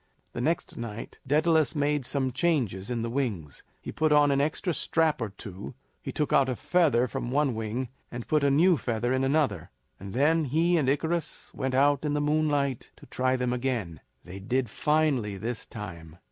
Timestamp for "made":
1.75-2.07